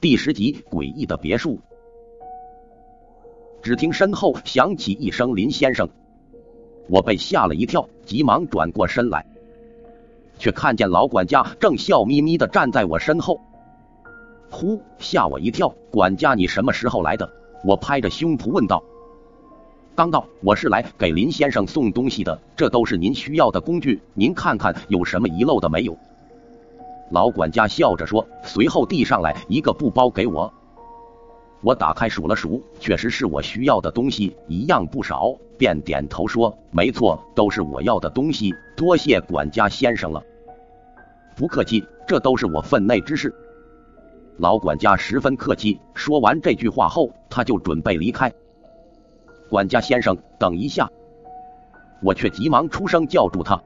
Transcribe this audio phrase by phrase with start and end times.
[0.00, 1.58] 第十集诡异的别墅。
[3.60, 5.86] 只听身后响起一声“林先生”，
[6.88, 9.26] 我被吓了一跳，急忙转过身来，
[10.38, 13.38] 却看见老管家正笑眯眯的站在我身后。
[14.48, 15.68] 呼，吓我一跳！
[15.90, 17.30] 管家，你什么时候来的？
[17.62, 18.82] 我拍着胸脯问道。
[19.94, 25.94] 刚到，我是来给林先生送东西的，这都是您需要的工具，您看看有什么遗漏的没有？
[27.10, 30.52] 老管家笑着说，随后递上来一个布包给我。
[31.60, 40.22] 我打开数了数，确实是我需要的东西，一样不少，便点头说：“没错，都是我要的东西，多谢管家先生了。”
[41.36, 43.34] 不客气，这都是我分内之事。
[44.38, 48.32] 老管家十分客气，说完这句话后，他就准备离开。
[49.50, 50.88] 管家先生，等一下！
[52.02, 53.60] 我却急忙出声叫住他：“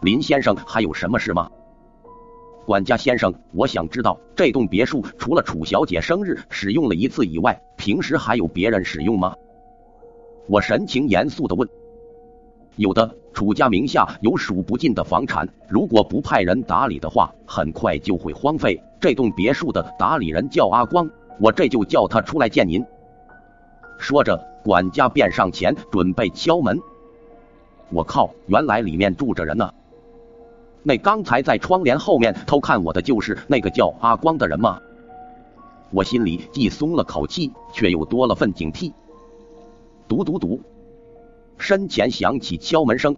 [0.00, 1.50] 林先生，还有什么事吗？”
[2.68, 9.34] 管家先生，我想知道这栋别墅除了楚小姐生日使用了一次以外，平时还有别人使用吗？
[10.48, 11.66] 我神情严肃的问。
[12.76, 18.78] 有的，楚家名下有数不尽的房产，如果不派人打理的话，很快就会荒废。
[19.00, 21.08] 这栋别墅的打理人叫阿光，
[21.40, 22.84] 我这就叫他出来见您。
[23.98, 26.78] 说着，管家便上前准备敲门。
[27.88, 29.72] 我靠，原来里面住着人呢！
[30.88, 34.80] 那刚才在窗帘后面偷看我的，就是那个叫阿光的人吗？
[35.90, 38.94] 我心里既松了口气，却又多了份警惕。
[40.08, 40.62] 嘟嘟嘟，
[41.58, 43.14] 身前响起敲门声。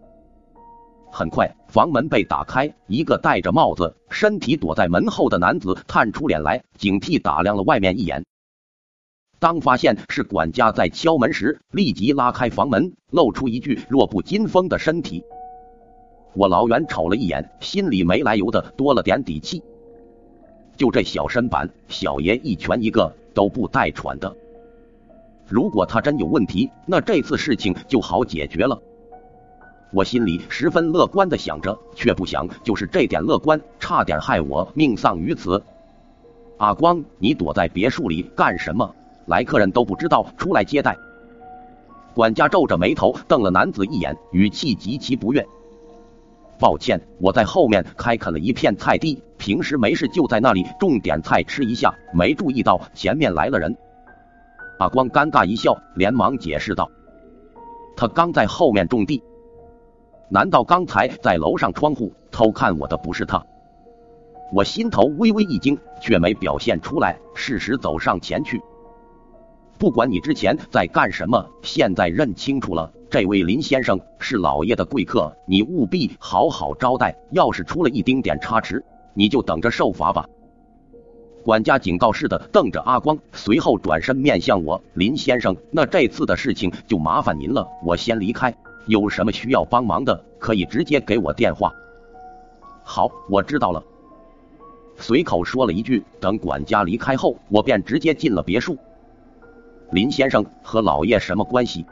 [1.13, 8.25] 很快，房门被打开，一个戴着帽子、身体躲在门后的男子探出脸来，警惕打量了外面一眼。
[9.39, 15.23] 当发现是管家在敲门时，立即拉开房门，露出一具弱不禁风的身体。
[16.35, 19.63] 我老远瞅了一眼，心里没来由的多了点底气。
[20.77, 24.35] 就这小身板，小爷一拳一个都不带喘的。
[25.47, 28.81] 如果他真有问题，那这次事情就好解决了。
[29.93, 35.61] 我心里十分乐观的想着，却不想就是这点乐观，差点害我命丧于此。
[36.59, 38.95] 阿光，你躲在别墅里干什么？
[39.27, 40.97] 来客人都不知道出来接待。
[42.15, 45.45] 管家皱着眉头瞪了男子一眼，语气极其不悦。
[46.61, 53.75] 抱歉，我在后面开垦了一片菜地，平时没事就在那里种点菜吃一下，没注意到前面来了人。
[54.79, 56.91] 阿光尴尬一笑，连忙解释道
[57.97, 59.23] ：“他刚在后面种地，
[60.29, 63.45] 难道刚才在楼上窗户偷看我的不是他？”
[64.53, 68.61] 我心头微微一惊，却没表现出来，适时走上前去。
[69.81, 72.93] 不管你之前在干什么，现在认清楚了。
[73.09, 77.17] 这位林先生是老爷的贵客，你务必好好招待。
[77.31, 80.29] 要是出了一丁点差池，你就等着受罚吧。
[81.43, 88.55] 管家警告似的瞪着阿光，随后转身面向我：“林先生，那这次的事情就麻烦您了，我先离开。
[88.87, 91.73] 有什么需要帮忙的，可以直接给我电话。”
[92.85, 93.83] 好，我知道了。
[94.99, 96.05] 随口说了一句。
[96.21, 98.77] 等管家离开后，我便直接进了别墅。
[99.93, 101.85] 林先生和老爷什么关系？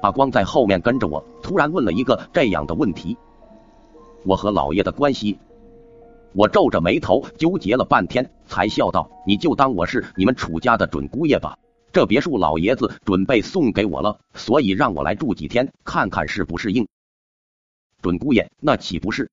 [0.00, 3.16] 阿光在后面跟着我，突然问了一个这样的问题。
[4.24, 5.38] 我和老爷的关系，
[6.32, 11.58] 我皱着眉头纠结了半天，才笑道：“你就当我是你们楚家的准姑爷吧。
[11.92, 16.86] 这别墅老爷子准备送给我了，所以让我来住几天，看看适不适应。”
[18.02, 19.30] 准姑爷，那岂不是？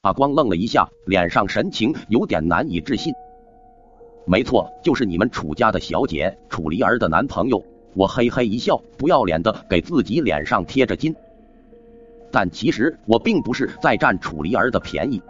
[0.00, 3.12] 阿光愣了一下，脸上神情有点难以置信。
[4.28, 7.64] 没错，就是你们楚家的小姐楚离儿的男朋友。
[7.94, 11.14] 我嘿嘿一笑，不要脸的给自己脸上贴着金。
[12.32, 15.22] 但其实我并不是在占楚离儿的便宜，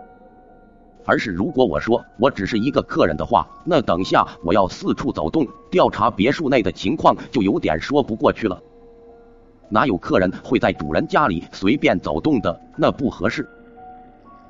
[1.05, 8.61] 而是如果我说我只是一个客人的话，那等下我要四处走动调查别墅内的情况，就有点说不过去了。
[9.69, 12.59] 哪有客人会在主人家里随便走动的？
[12.77, 13.47] 那不合适。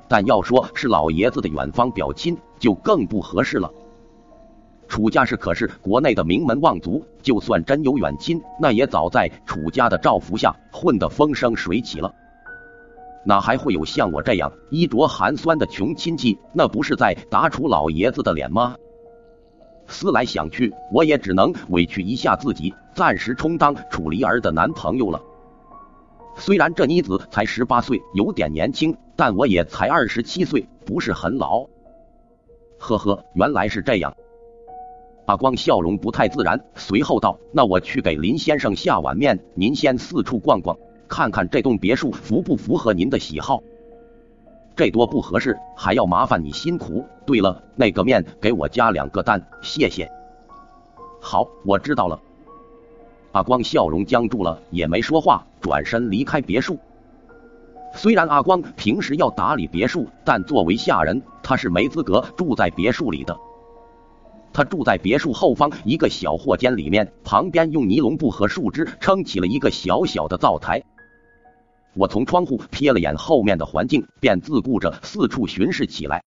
[0.07, 3.69] 但要说是老爷子的远方表亲，就更不合适了。
[4.87, 12.13] 楚家是可是国内的名门望族，就算真有远亲，那也早在楚家的照拂下混得风生水起了，
[13.25, 16.37] 哪还会有像我这样衣着寒酸的穷亲戚？
[16.53, 18.75] 那不是在打楚老爷子的脸吗？
[19.87, 25.21] 思来想去，我也只能委屈一下自己，暂时充当楚离儿的男朋友了。
[26.35, 31.65] 虽然这妮子才十八岁，有点年轻，但我也才二十七岁，不是很老。
[32.77, 34.13] 呵呵，原来是这样。
[35.27, 40.77] 阿光笑容不太自然，随后道：“那我去给林先生下碗面，您先四处逛逛，
[41.09, 43.61] 看看这栋别墅符不符合您的喜好。”
[44.73, 47.03] 这多不合适，还要麻烦你辛苦。
[47.25, 50.09] 对了，那个面给我加两个蛋，谢谢。
[51.19, 52.17] 好，我知道了。
[53.33, 56.79] 阿光笑容僵住了，也没说话，转身离开别墅。
[57.93, 63.37] 虽然阿光平时要打理别墅，但作为下人，他是没资格住在别墅里的。
[64.57, 70.81] 他住在别墅后方一个小货间里面，旁边用尼龙布和树枝撑起了一个小小的灶台。
[71.93, 76.23] 我从窗户瞥了眼后面的环境，便自顾着四处巡视起来。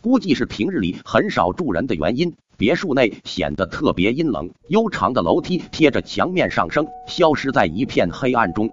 [0.00, 4.50] 估计是平日里很少住人的原因，别墅内显得特别阴冷。
[4.66, 8.68] 悠长的楼梯贴着墙面上升，消失在一片黑暗中。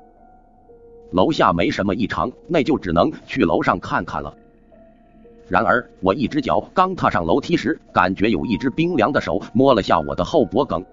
[1.12, 4.36] 楼下没什么异常，那就只能去楼上看看了。
[5.50, 10.86] 然而，我一只脚刚踏上楼梯时，感觉有一只冰凉的手摸了下我的后脖梗。